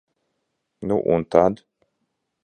[0.87, 1.63] Nu un tad?